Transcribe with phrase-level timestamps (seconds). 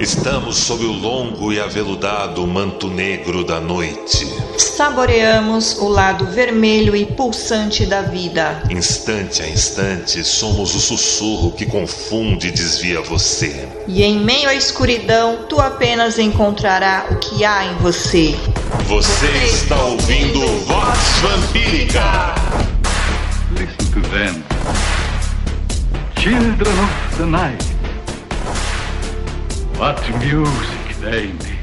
[0.00, 4.32] Estamos sob o longo e aveludado manto negro da noite.
[4.56, 8.62] Saboreamos o lado vermelho e pulsante da vida.
[8.70, 13.68] Instante a instante, somos o sussurro que confunde e desvia você.
[13.88, 18.36] E em meio à escuridão, tu apenas encontrará o que há em você.
[18.86, 22.36] Você está ouvindo Vox Vampírica!
[23.50, 24.44] Listen to them.
[26.16, 27.77] Children of the night.
[29.78, 31.57] What music they make.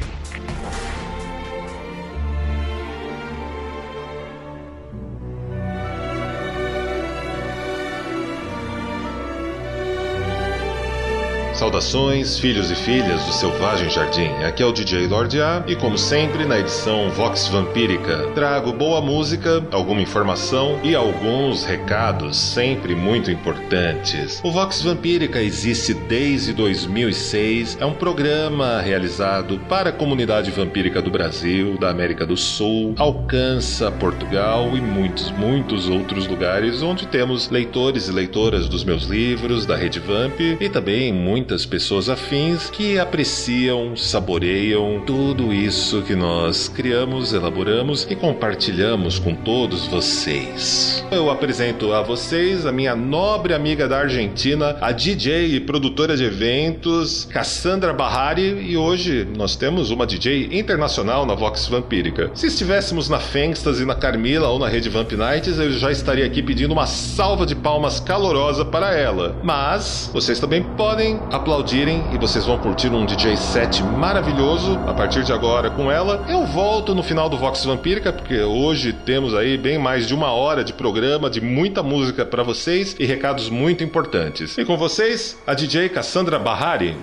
[11.66, 14.30] Saudações, filhos e filhas do Selvagem Jardim.
[14.46, 19.02] Aqui é o DJ Lord A e, como sempre, na edição Vox Vampírica, trago boa
[19.02, 24.40] música, alguma informação e alguns recados sempre muito importantes.
[24.44, 31.10] O Vox Vampírica existe desde 2006, é um programa realizado para a comunidade vampírica do
[31.10, 38.08] Brasil, da América do Sul, alcança Portugal e muitos, muitos outros lugares onde temos leitores
[38.08, 43.96] e leitoras dos meus livros, da Rede Vamp e também muitas pessoas afins que apreciam,
[43.96, 51.06] saboreiam tudo isso que nós criamos, elaboramos e compartilhamos com todos vocês.
[51.12, 56.24] Eu apresento a vocês a minha nobre amiga da Argentina, a DJ e produtora de
[56.24, 62.32] eventos, Cassandra Bahari, e hoje nós temos uma DJ internacional na Vox Vampírica.
[62.34, 66.26] Se estivéssemos na Fengstas e na Carmila ou na Rede Vamp Nights, eu já estaria
[66.26, 69.36] aqui pedindo uma salva de palmas calorosa para ela.
[69.44, 75.24] Mas vocês também podem aplaudirem e vocês vão curtir um DJ set maravilhoso a partir
[75.24, 76.26] de agora com ela.
[76.28, 80.32] Eu volto no final do Vox Vampírica, porque hoje temos aí bem mais de uma
[80.32, 84.58] hora de programa, de muita música para vocês e recados muito importantes.
[84.58, 86.98] E com vocês, a DJ Cassandra Bahari.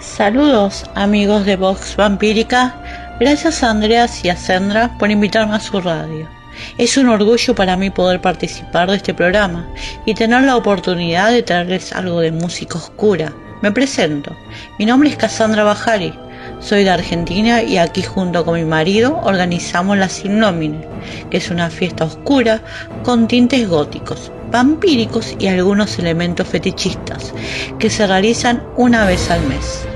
[0.00, 2.74] Saludos amigos de Vox Vampírica,
[3.20, 6.28] gracias a Andreas y a Sandra por invitarme a su radio.
[6.78, 9.68] Es un orgullo para mí poder participar de este programa
[10.04, 13.32] y tener la oportunidad de traerles algo de música oscura.
[13.62, 14.36] Me presento,
[14.78, 16.12] mi nombre es Cassandra Bajari,
[16.60, 20.86] soy de Argentina y aquí junto con mi marido organizamos la Sin Nómine,
[21.30, 22.62] que es una fiesta oscura
[23.02, 27.32] con tintes góticos, vampíricos y algunos elementos fetichistas
[27.78, 29.86] que se realizan una vez al mes.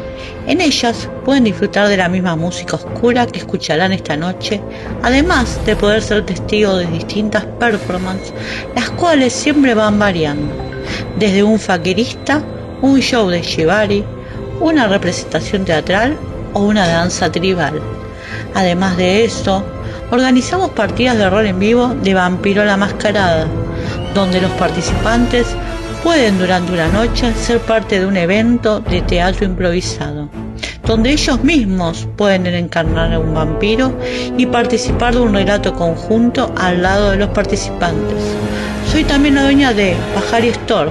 [0.50, 4.61] En ellas pueden disfrutar de la misma música oscura que escucharán esta noche,
[5.00, 8.34] además de poder ser testigos de distintas performances,
[8.75, 10.53] las cuales siempre van variando,
[11.16, 12.43] desde un faquirista,
[12.83, 14.05] un show de shibari,
[14.59, 16.19] una representación teatral
[16.53, 17.81] o una danza tribal.
[18.53, 19.62] Además de eso,
[20.10, 23.47] organizamos partidas de rol en vivo de Vampiro la Mascarada,
[24.15, 25.47] donde los participantes
[26.03, 30.28] pueden durante una noche ser parte de un evento de teatro improvisado,
[30.84, 33.93] donde ellos mismos pueden encarnar a un vampiro
[34.37, 38.22] y participar de un relato conjunto al lado de los participantes.
[38.91, 40.91] Soy también la dueña de Pajari Store,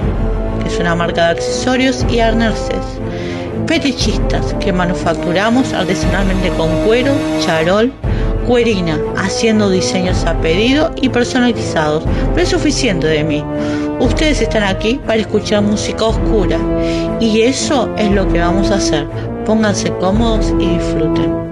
[0.62, 3.00] que es una marca de accesorios y arneses
[3.70, 7.92] fetichistas que manufacturamos artesanalmente con cuero, charol,
[8.50, 12.02] cuerina, haciendo diseños a pedido y personalizados.
[12.34, 13.44] Pero es suficiente de mí.
[14.00, 16.58] Ustedes están aquí para escuchar música oscura
[17.20, 19.06] y eso es lo que vamos a hacer.
[19.46, 21.49] Pónganse cómodos y disfruten.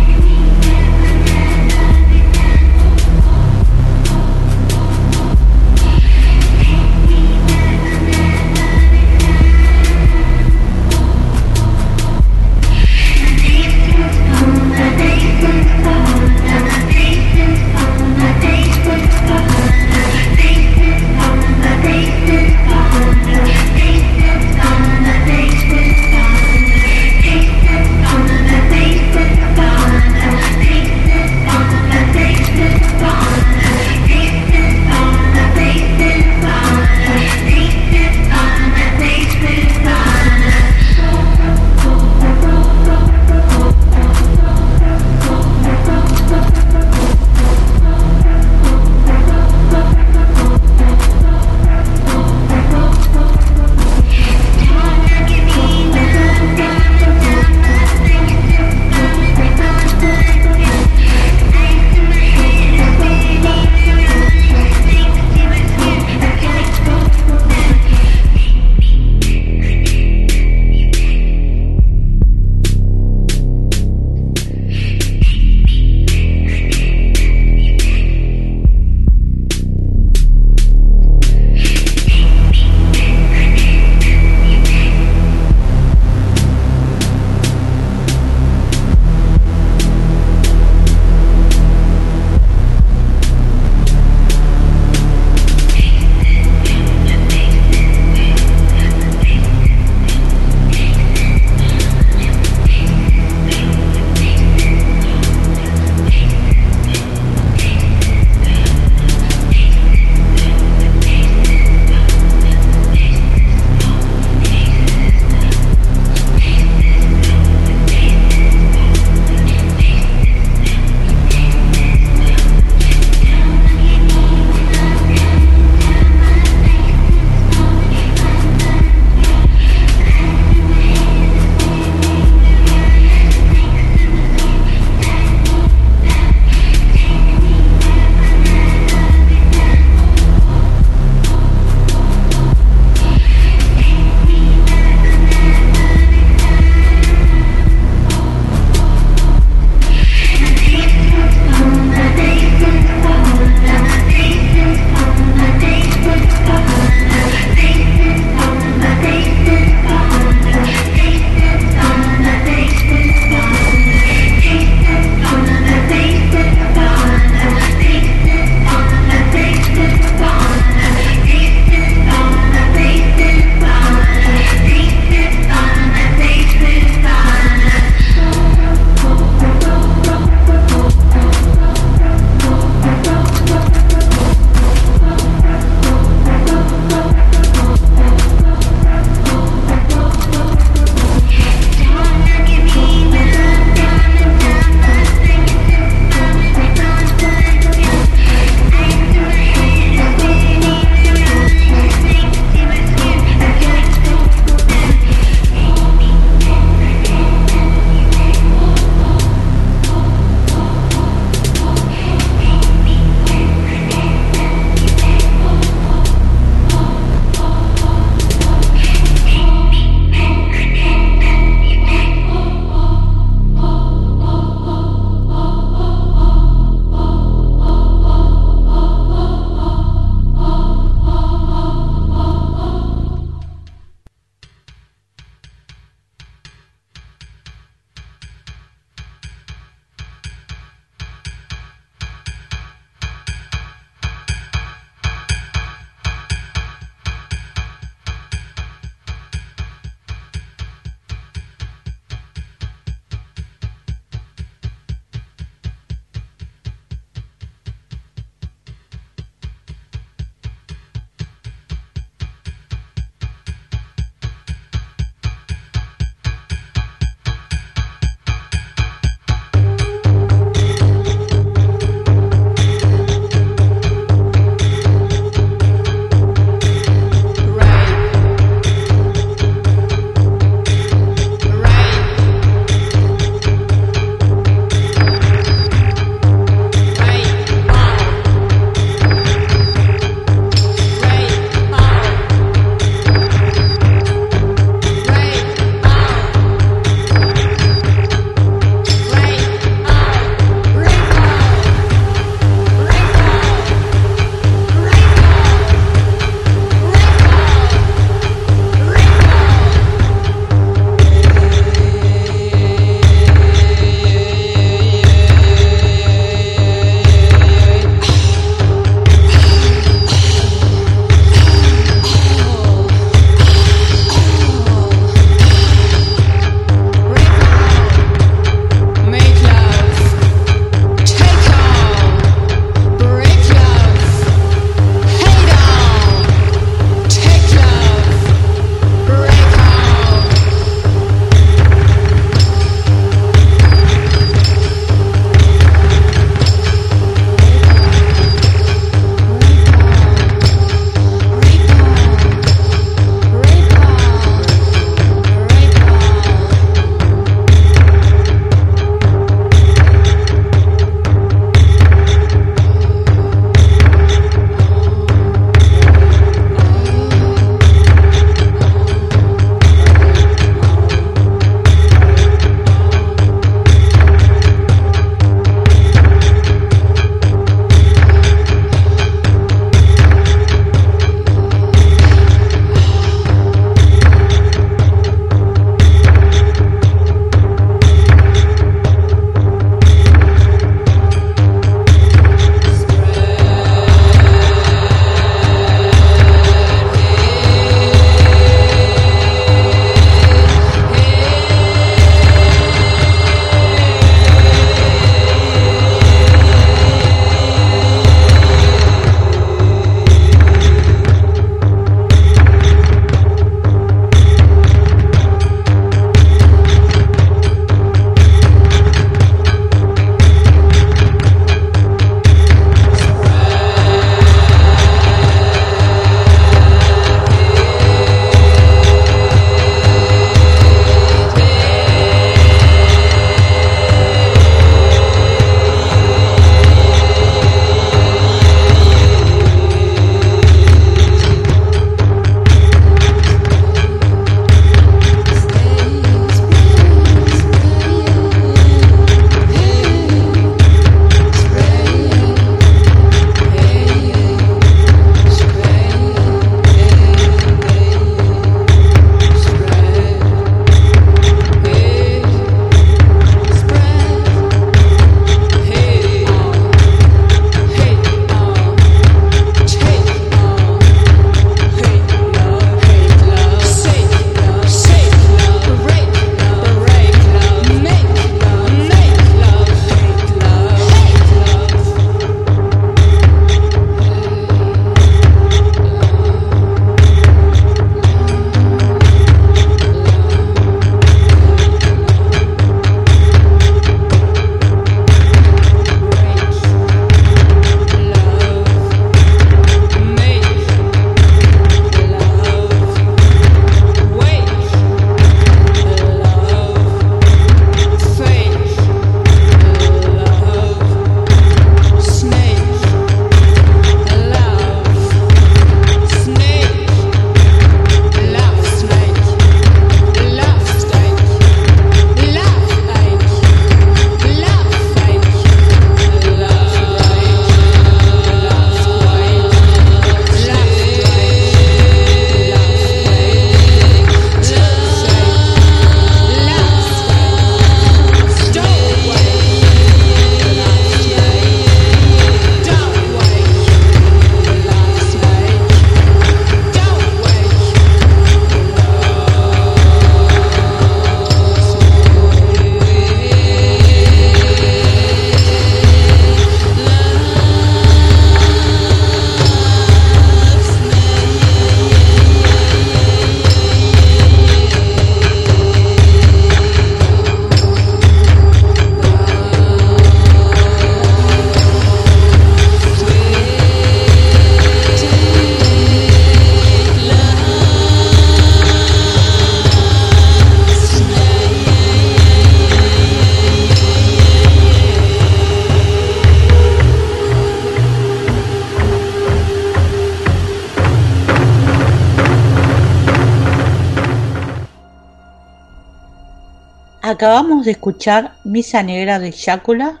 [597.20, 600.00] Acabamos de escuchar Misa Negra de Shakula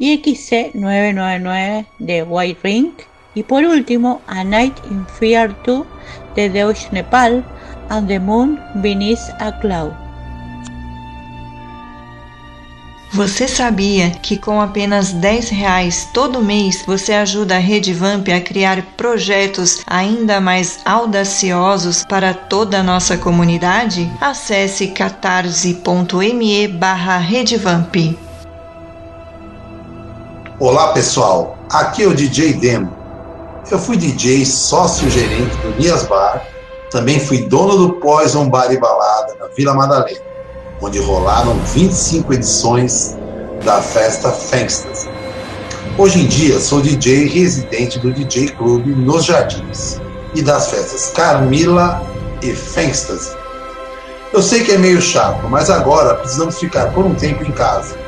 [0.00, 2.90] y XC999 de White Ring
[3.36, 5.86] y por último A Night in Fear 2
[6.34, 7.44] de Deutsche Nepal
[7.88, 10.09] and the Moon Beneath a Cloud.
[13.12, 18.40] Você sabia que com apenas 10 reais todo mês você ajuda a Rede Vamp a
[18.40, 24.08] criar projetos ainda mais audaciosos para toda a nossa comunidade?
[24.20, 27.20] Acesse catarse.me barra.
[30.60, 32.96] Olá pessoal, aqui é o DJ Demo.
[33.72, 36.46] Eu fui DJ sócio-gerente do Nias Bar,
[36.92, 40.29] também fui dono do Poison Bar e Balada na Vila Madalena
[40.82, 43.16] onde rolaram 25 edições
[43.64, 45.08] da festa Fangstas.
[45.98, 50.00] Hoje em dia sou DJ residente do DJ Club nos Jardins
[50.34, 52.02] e das festas Carmila
[52.42, 53.36] e Fangstas.
[54.32, 57.98] Eu sei que é meio chato, mas agora precisamos ficar por um tempo em casa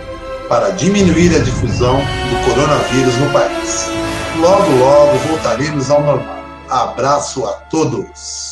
[0.49, 3.91] para diminuir a difusão do coronavírus no país.
[4.39, 6.39] Logo, logo voltaremos ao normal.
[6.69, 8.52] Abraço a todos!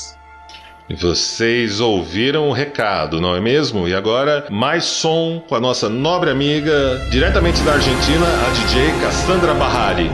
[0.99, 3.87] Vocês ouviram o recado, não é mesmo?
[3.87, 9.55] E agora, mais som com a nossa nobre amiga, diretamente da Argentina, a DJ Cassandra
[9.55, 10.11] Bahari.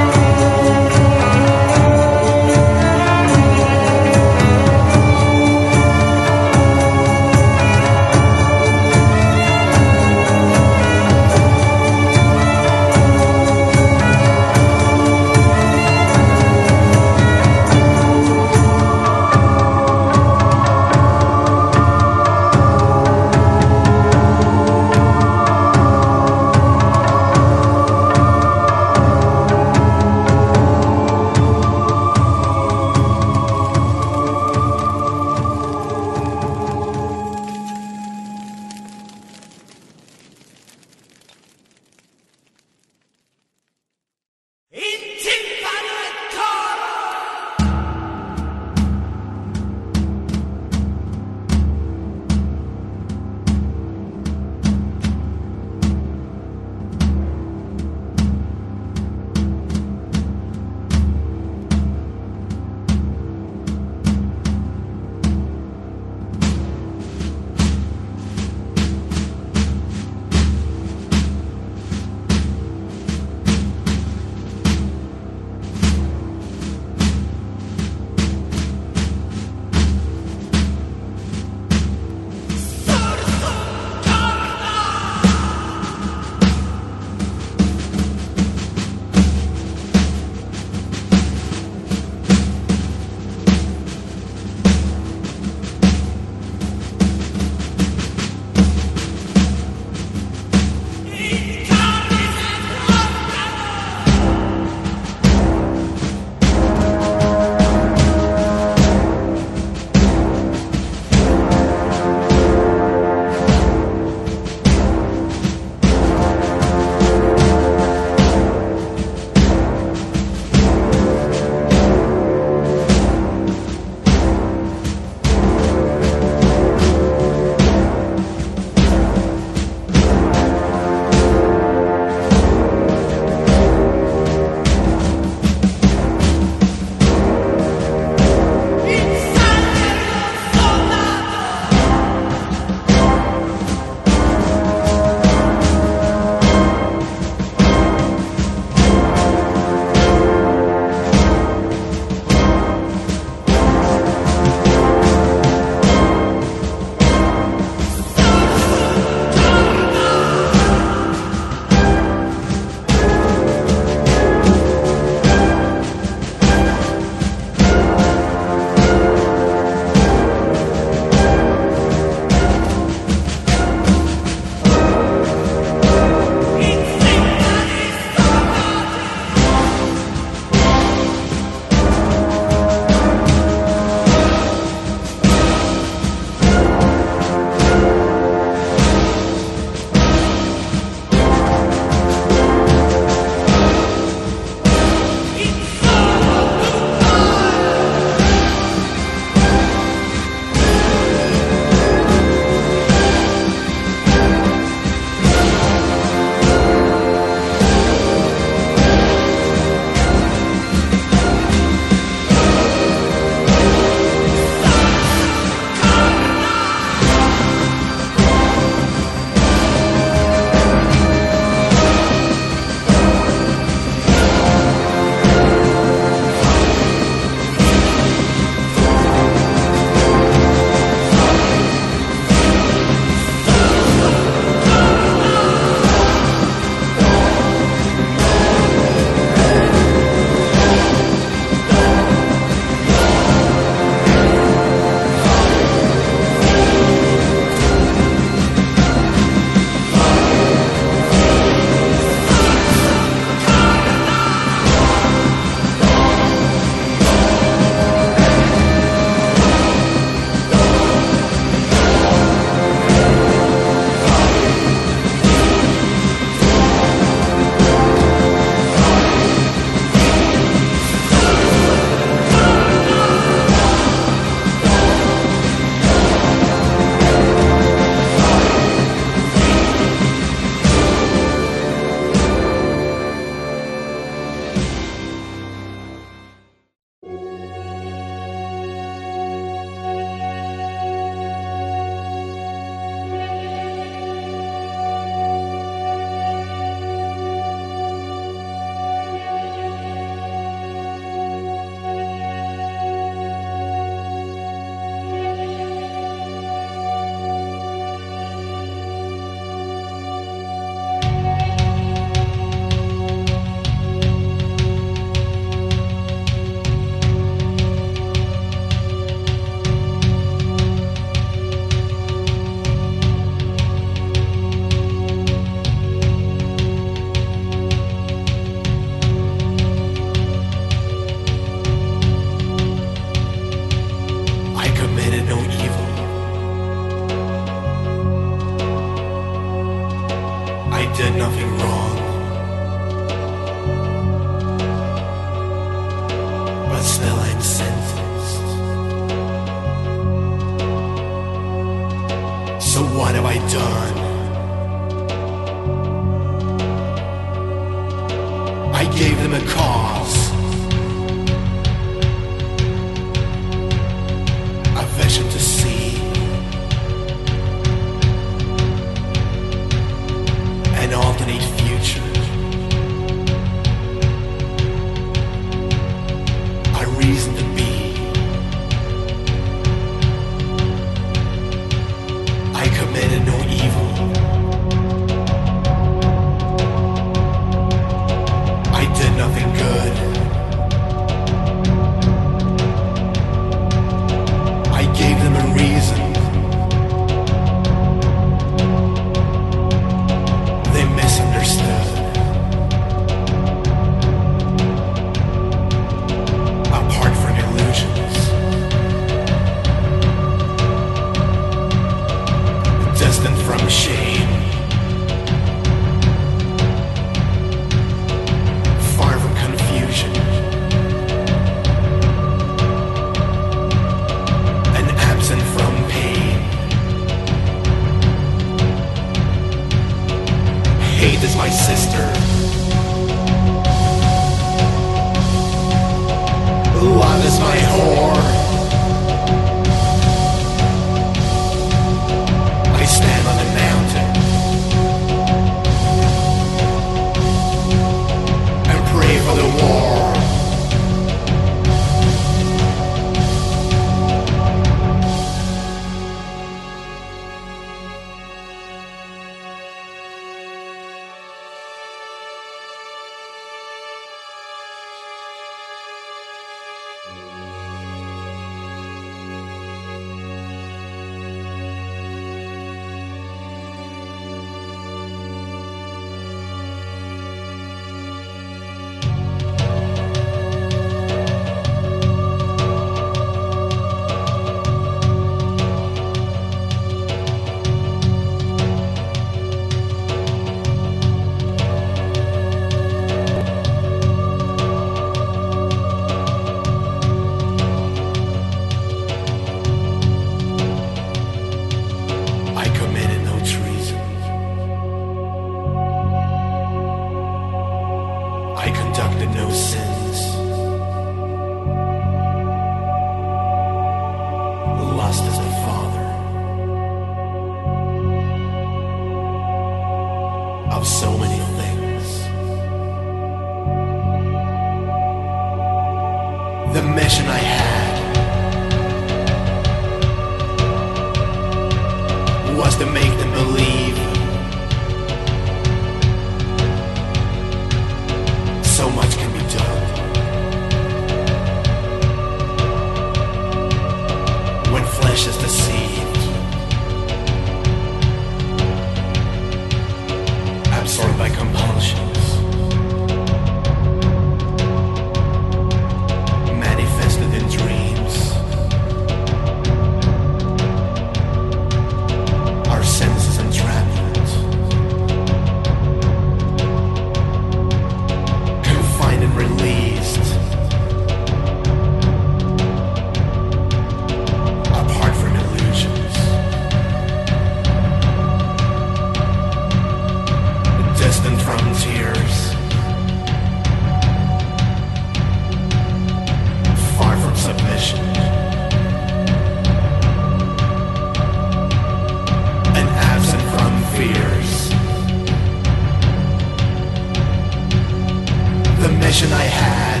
[599.12, 600.00] vision I had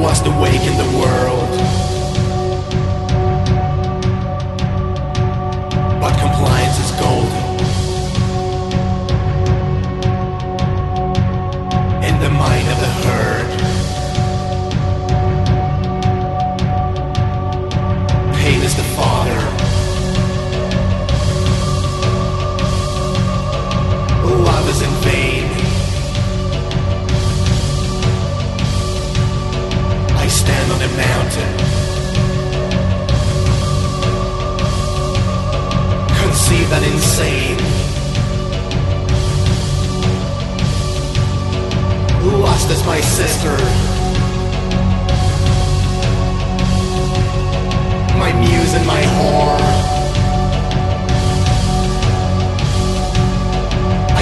[0.00, 0.30] was to
[0.70, 1.50] in the world.
[6.00, 7.44] But compliance is golden.
[12.08, 13.35] In the mind of the herd.
[37.16, 37.56] same.
[42.20, 43.56] Who lost is my sister.
[48.22, 49.64] My muse and my whore.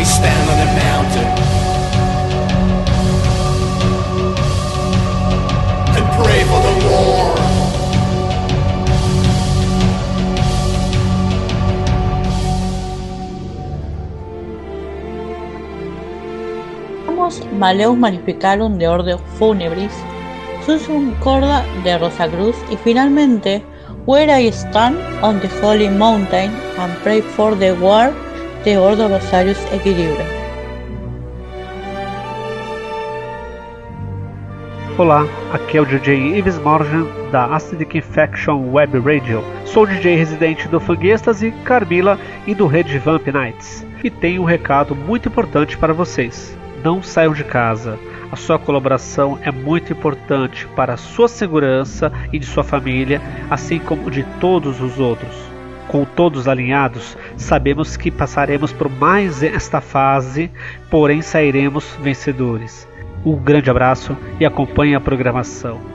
[0.01, 1.31] I stand on a mountain
[5.97, 7.44] and pray for the war.
[17.29, 19.93] Escuchamos Maleus Maleficarum de Ordo Funebris,
[20.65, 23.63] Susum Corda de Rosa Cruz y finalmente
[24.07, 28.13] Where I Stand on the Holy Mountain and Pray for the War
[28.65, 30.45] de Ordo Rosarius Equilibrio.
[34.97, 39.43] Olá, aqui é o DJ Ives Morgan da Acidic Infection Web Radio.
[39.65, 42.17] Sou DJ residente do Fanguestas e Carmila
[42.47, 43.85] e do Red Vamp Nights.
[44.05, 46.57] E tenho um recado muito importante para vocês.
[46.85, 47.99] Não saiam de casa.
[48.31, 53.79] A sua colaboração é muito importante para a sua segurança e de sua família, assim
[53.79, 55.35] como de todos os outros.
[55.89, 60.51] Com todos alinhados, sabemos que passaremos por mais esta fase,
[60.91, 62.87] porém sairemos vencedores.
[63.25, 65.94] Um grande abraço e acompanhe a programação.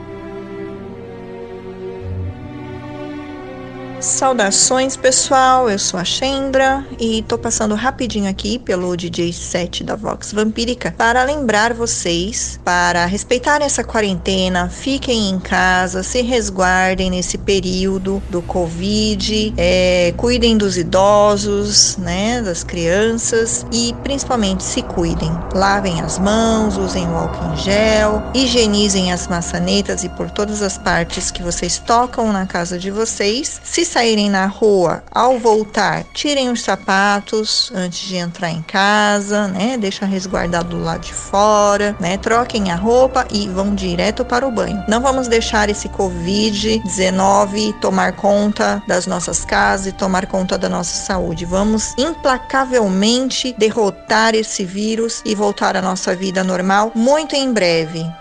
[4.00, 9.94] Saudações pessoal, eu sou a Chendra e tô passando rapidinho aqui pelo DJ 7 da
[9.94, 17.36] Vox Vampírica para lembrar vocês para respeitar essa quarentena, fiquem em casa, se resguardem nesse
[17.36, 25.30] período do Covid, é, cuidem dos idosos, né, das crianças e principalmente se cuidem.
[25.54, 30.78] Lavem as mãos, usem o álcool em gel, higienizem as maçanetas e por todas as
[30.78, 33.60] partes que vocês tocam na casa de vocês.
[33.62, 39.76] Se saírem na rua, ao voltar, tirem os sapatos antes de entrar em casa, né?
[39.76, 42.16] Deixa resguardado do lado de fora, né?
[42.16, 44.84] Troquem a roupa e vão direto para o banho.
[44.86, 50.94] Não vamos deixar esse Covid-19 tomar conta das nossas casas e tomar conta da nossa
[50.94, 51.44] saúde.
[51.44, 58.19] Vamos implacavelmente derrotar esse vírus e voltar à nossa vida normal muito em breve.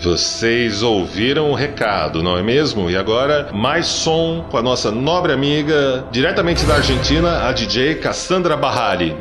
[0.00, 2.90] Vocês ouviram o recado, não é mesmo?
[2.90, 8.56] E agora, mais som com a nossa nobre amiga, diretamente da Argentina, a DJ Cassandra
[8.56, 9.14] Barrali.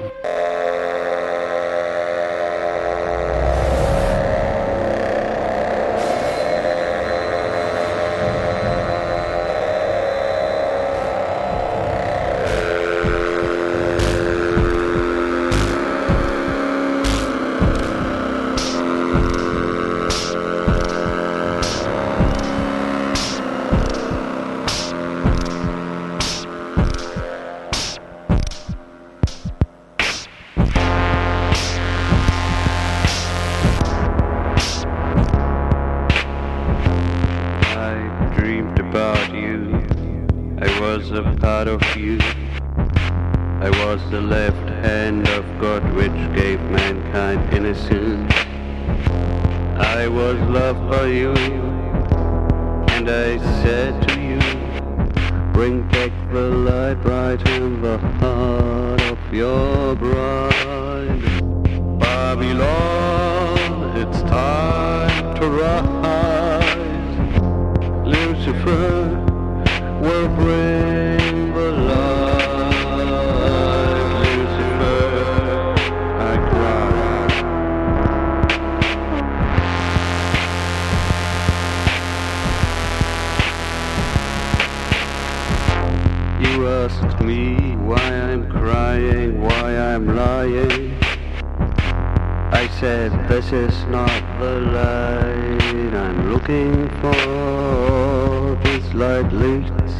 [92.53, 98.59] I said this is not the light I'm looking for.
[98.63, 99.91] This light leads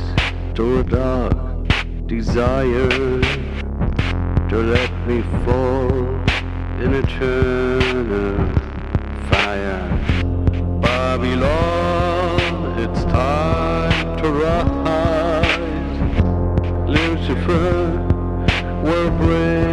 [0.56, 1.68] to a dark
[2.08, 2.89] desire
[4.49, 5.91] to let me fall
[6.84, 8.36] in eternal
[9.30, 9.88] fire.
[10.82, 15.52] Babylon, it's time to rise.
[16.89, 17.97] Lucifer
[18.84, 19.70] will bring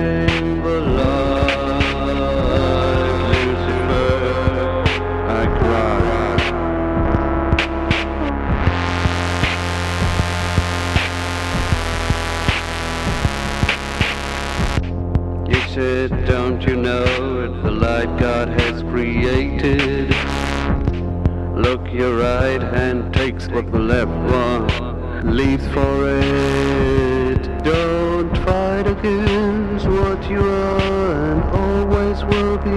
[21.99, 27.43] your right hand takes what the left one leaves for it.
[27.65, 32.71] Don't fight against what you are and always will be.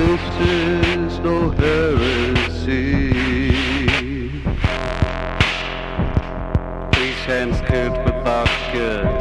[0.00, 3.12] This is no heresy.
[6.96, 9.13] These hands can't without good.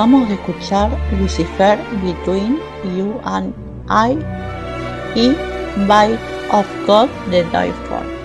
[0.00, 0.90] Acabamos de escuchar
[1.20, 2.58] Lucifer Between
[2.96, 3.52] You and
[3.90, 4.16] I
[5.14, 5.36] y
[5.86, 6.18] Bite
[6.50, 8.19] of God de For.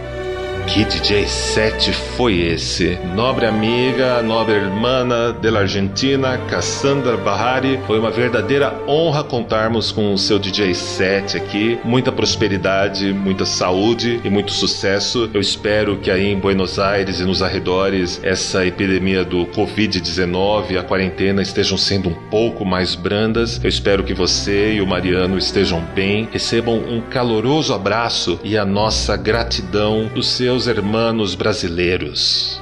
[0.75, 2.99] Que DJ set foi esse?
[3.15, 5.07] Nobre amiga, nobre irmã
[5.39, 11.37] de la Argentina, Cassandra Bahari, foi uma verdadeira honra contarmos com o seu DJ set
[11.37, 11.79] aqui.
[11.85, 15.29] Muita prosperidade, muita saúde e muito sucesso.
[15.33, 20.83] Eu espero que aí em Buenos Aires e nos arredores essa epidemia do Covid-19, a
[20.83, 23.61] quarentena estejam sendo um pouco mais brandas.
[23.63, 28.65] Eu espero que você e o Mariano estejam bem, recebam um caloroso abraço e a
[28.65, 32.61] nossa gratidão dos seus hermanos brasileiros.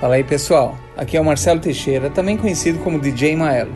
[0.00, 3.72] Fala aí pessoal, aqui é o Marcelo Teixeira, também conhecido como DJ Maelo.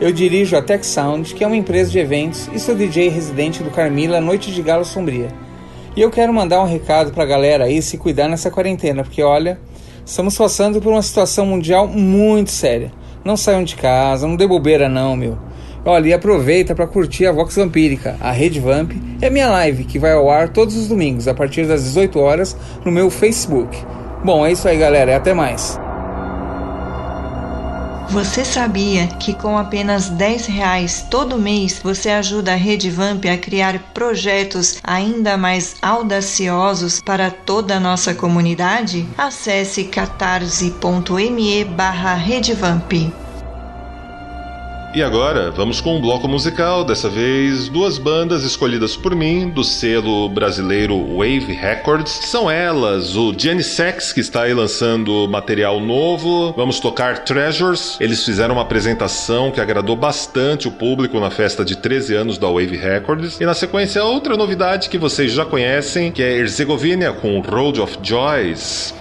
[0.00, 3.62] Eu dirijo a Tech Sound, que é uma empresa de eventos, e sou DJ residente
[3.62, 5.28] do Carmila Noite de Galo Sombria.
[5.96, 9.58] E eu quero mandar um recado pra galera aí se cuidar nessa quarentena, porque olha,
[10.04, 12.92] estamos passando por uma situação mundial muito séria.
[13.24, 15.38] Não saiam de casa, não dê bobeira não, meu.
[15.86, 19.98] Olha, e aproveita para curtir a Vox Vampírica, a Rede Vamp, é minha live que
[19.98, 23.76] vai ao ar todos os domingos a partir das 18 horas no meu Facebook.
[24.24, 25.78] Bom, é isso aí, galera, e até mais.
[28.08, 33.36] Você sabia que com apenas 10 reais todo mês você ajuda a Rede Vamp a
[33.36, 39.06] criar projetos ainda mais audaciosos para toda a nossa comunidade?
[39.18, 43.23] Acesse catarse.me barra Redevamp.
[44.94, 49.64] E agora, vamos com um bloco musical, dessa vez duas bandas escolhidas por mim, do
[49.64, 52.12] selo brasileiro Wave Records.
[52.12, 56.52] São elas, o Gianni Sex, que está aí lançando material novo.
[56.56, 57.96] Vamos tocar Treasures.
[57.98, 62.46] Eles fizeram uma apresentação que agradou bastante o público na festa de 13 anos da
[62.46, 63.40] Wave Records.
[63.40, 67.98] E na sequência, outra novidade que vocês já conhecem, que é Herzegovina com Road of
[68.00, 68.94] Joys.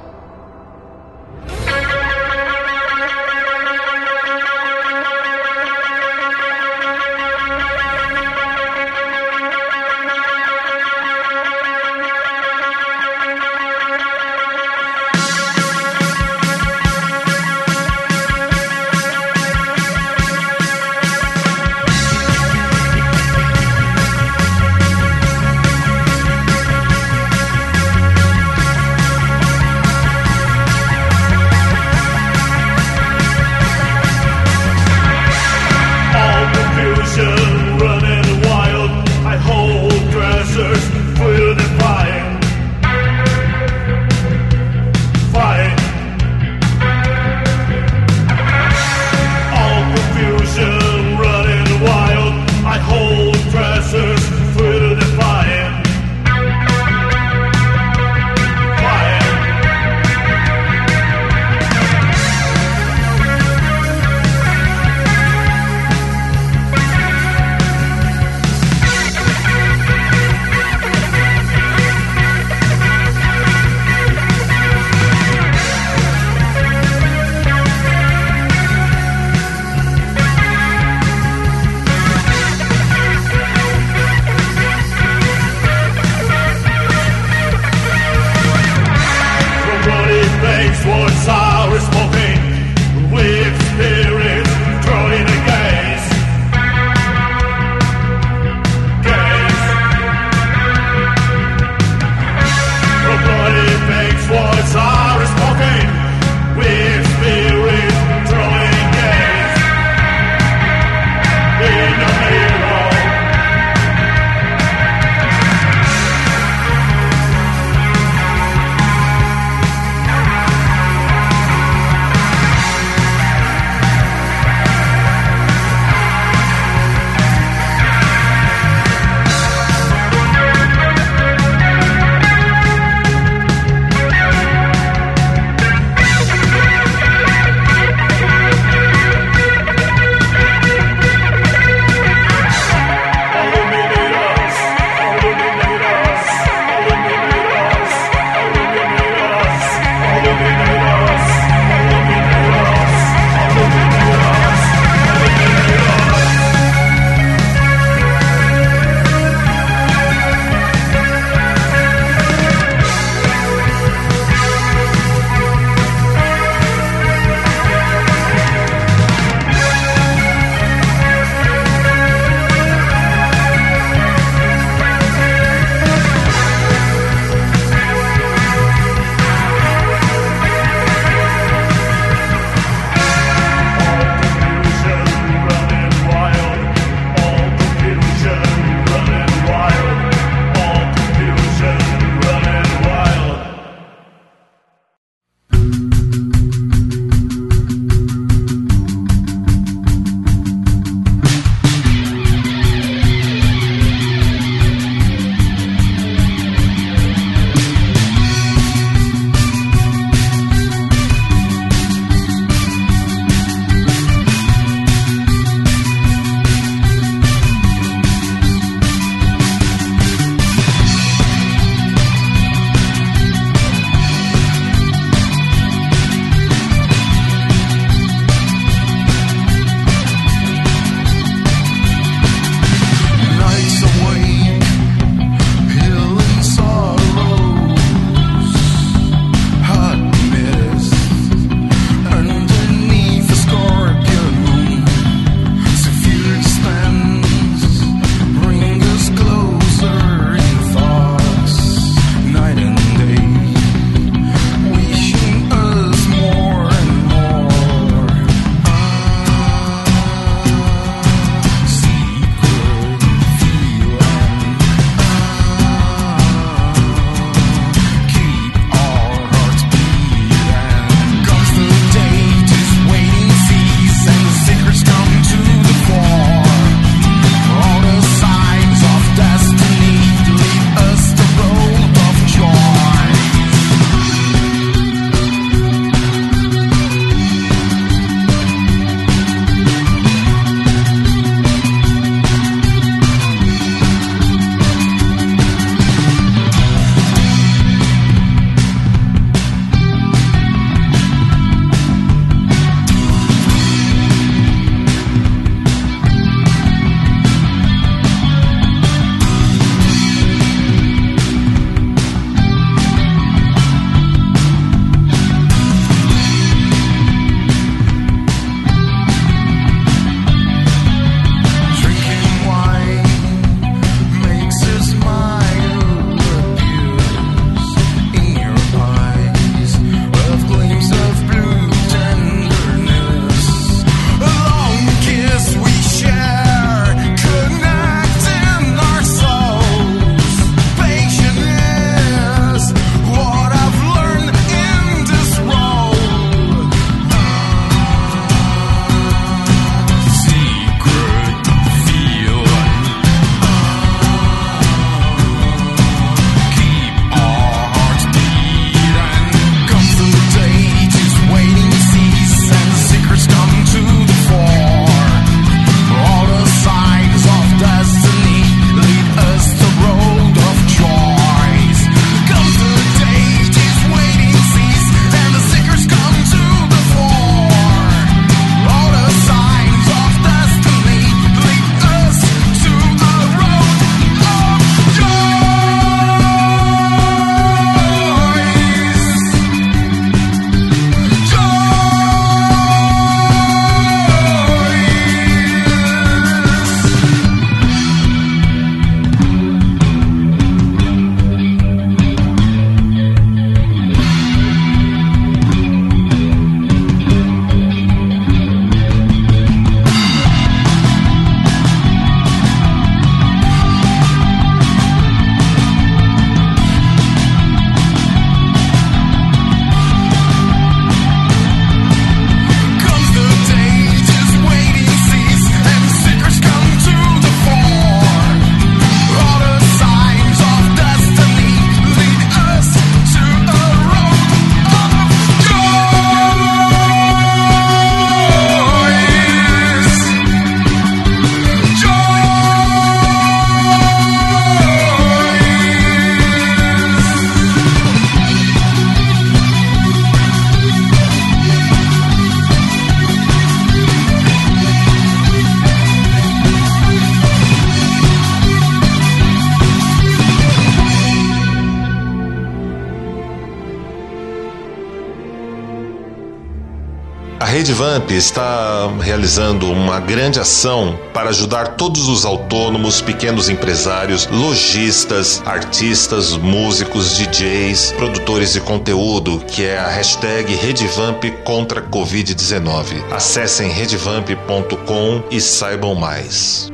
[467.94, 476.36] Vamp está realizando uma grande ação para ajudar todos os autônomos, pequenos empresários, lojistas, artistas,
[476.36, 483.12] músicos, DJs, produtores de conteúdo, que é a hashtag Redevamp contra Covid-19.
[483.12, 486.73] Acessem redevamp.com e saibam mais.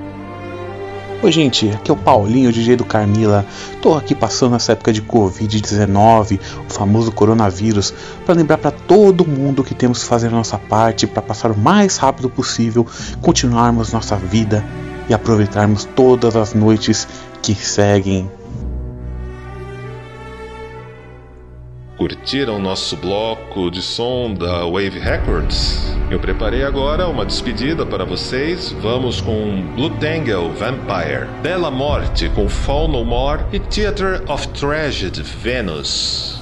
[1.21, 3.45] Oi, gente, aqui é o Paulinho, DJ do Carmila.
[3.81, 7.93] Tô aqui passando essa época de Covid-19, o famoso coronavírus,
[8.25, 11.57] para lembrar para todo mundo que temos que fazer a nossa parte para passar o
[11.57, 12.87] mais rápido possível,
[13.21, 14.65] continuarmos nossa vida
[15.09, 17.05] e aproveitarmos todas as noites
[17.41, 18.31] que seguem
[21.99, 25.93] Curtiram nosso bloco de som da Wave Records?
[26.09, 28.71] Eu preparei agora uma despedida para vocês.
[28.81, 35.21] Vamos com Blue Tangle Vampire, Bela Morte com Fall No More e Theater of Tragedy
[35.21, 36.39] Venus.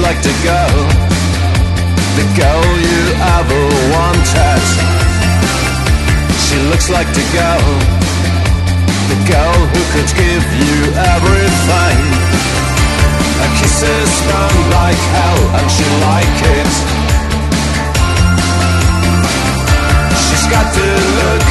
[0.00, 0.32] Like the
[2.34, 3.62] girl you ever
[3.92, 5.13] wanted.
[6.54, 7.66] She looks like the girl,
[9.10, 11.98] the girl who could give you everything.
[13.40, 16.72] Her kisses burn like hell, and she like it.
[20.24, 21.46] She's got the look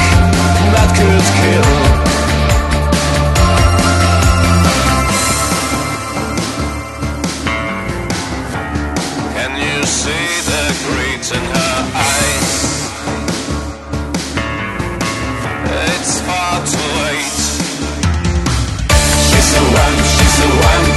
[0.72, 1.72] that could kill.
[9.36, 11.63] Can you see the greed in her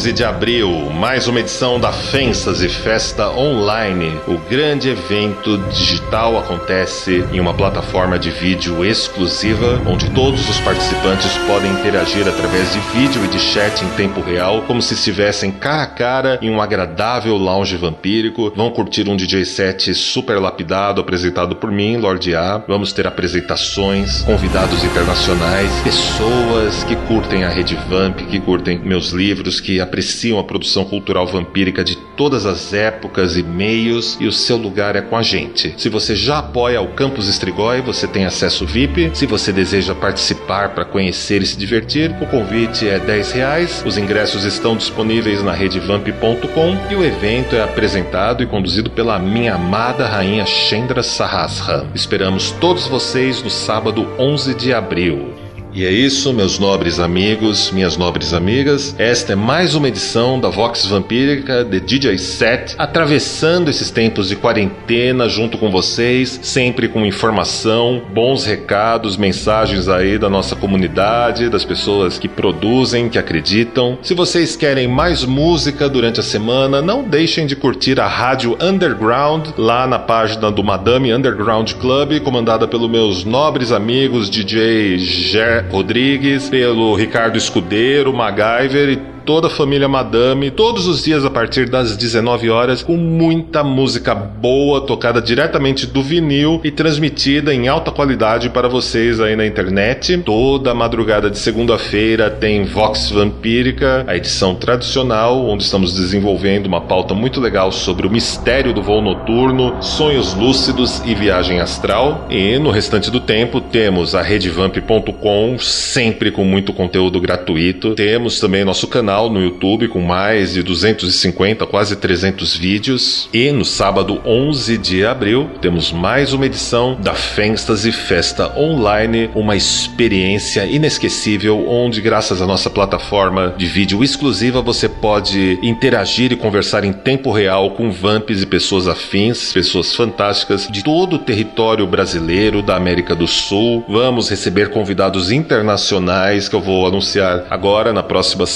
[0.00, 4.20] 11 de abril, mais uma edição da Fensas e Festa Online.
[4.28, 11.38] O grande evento digital acontece em uma plataforma de vídeo exclusiva, onde todos os participantes
[11.46, 15.84] podem interagir através de vídeo e de chat em tempo real, como se estivessem cara
[15.84, 18.52] a cara em um agradável lounge vampírico.
[18.54, 22.62] Vão curtir um DJ set super lapidado, apresentado por mim, Lorde A.
[22.68, 29.60] Vamos ter apresentações, convidados internacionais, pessoas que curtem a rede Vamp, que curtem meus livros,
[29.60, 34.56] que apreciam a produção cultural vampírica de todas as épocas e meios, e o seu
[34.56, 35.72] lugar é com a gente.
[35.78, 39.12] Se você já apoia o Campus Estrigói, você tem acesso VIP.
[39.14, 43.82] Se você deseja participar para conhecer e se divertir, o convite é 10 reais.
[43.86, 49.54] Os ingressos estão disponíveis na redevamp.com e o evento é apresentado e conduzido pela minha
[49.54, 51.86] amada rainha Chendra Sahasra.
[51.94, 55.49] Esperamos todos vocês no sábado 11 de abril.
[55.72, 58.92] E é isso, meus nobres amigos, minhas nobres amigas.
[58.98, 64.34] Esta é mais uma edição da Vox Vampírica de DJ Set, atravessando esses tempos de
[64.34, 71.64] quarentena junto com vocês, sempre com informação, bons recados, mensagens aí da nossa comunidade, das
[71.64, 73.96] pessoas que produzem, que acreditam.
[74.02, 79.50] Se vocês querem mais música durante a semana, não deixem de curtir a Rádio Underground
[79.56, 86.48] lá na página do Madame Underground Club, comandada pelos meus nobres amigos DJ Ger Rodrigues,
[86.48, 88.96] pelo Ricardo Escudeiro, MacGyver e
[89.30, 94.12] toda a família Madame, todos os dias a partir das 19 horas, com muita música
[94.12, 100.18] boa tocada diretamente do vinil e transmitida em alta qualidade para vocês aí na internet.
[100.18, 107.14] Toda madrugada de segunda-feira tem Vox Vampírica, a edição tradicional, onde estamos desenvolvendo uma pauta
[107.14, 112.26] muito legal sobre o mistério do voo noturno, sonhos lúcidos e viagem astral.
[112.28, 117.94] E no restante do tempo temos a redevamp.com, sempre com muito conteúdo gratuito.
[117.94, 123.28] Temos também nosso canal canal no YouTube com mais de 250, quase 300 vídeos.
[123.34, 129.56] E no sábado 11 de abril temos mais uma edição da Fantasy Festa Online, uma
[129.56, 136.84] experiência inesquecível onde, graças à nossa plataforma de vídeo exclusiva, você pode interagir e conversar
[136.84, 142.62] em tempo real com vamps e pessoas afins, pessoas fantásticas de todo o território brasileiro,
[142.62, 143.84] da América do Sul.
[143.88, 148.46] Vamos receber convidados internacionais que eu vou anunciar agora na próxima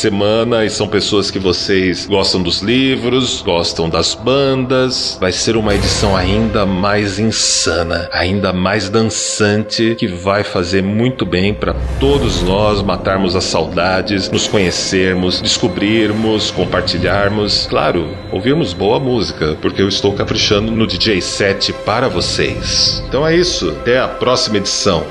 [0.44, 5.16] e são pessoas que vocês gostam dos livros, gostam das bandas.
[5.18, 11.54] Vai ser uma edição ainda mais insana, ainda mais dançante, que vai fazer muito bem
[11.54, 17.66] para todos nós matarmos as saudades, nos conhecermos, descobrirmos, compartilharmos.
[17.66, 23.02] Claro, ouvirmos boa música, porque eu estou caprichando no DJ set para vocês.
[23.08, 25.04] Então é isso, até a próxima edição.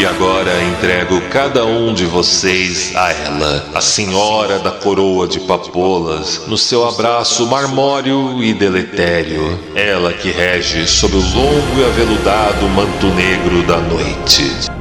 [0.00, 6.46] E agora entrego cada um de vocês a ela, a senhora da coroa de papolas,
[6.46, 13.08] no seu abraço marmório e deletério, ela que rege sob o longo e aveludado manto
[13.08, 14.79] negro da noite.